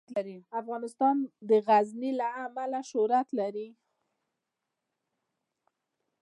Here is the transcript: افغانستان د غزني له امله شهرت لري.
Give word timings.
افغانستان 0.61 1.15
د 1.49 1.51
غزني 1.67 2.11
له 2.19 2.27
امله 2.45 2.79
شهرت 2.91 3.27
لري. 3.39 3.67